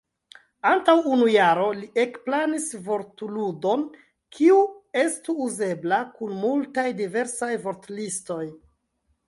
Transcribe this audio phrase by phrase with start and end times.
[0.67, 3.85] Antaŭ unu jaro li ekplanis vortludon
[4.39, 4.57] kiu
[5.05, 8.43] estu uzebla kun multaj diversaj vortlistoj.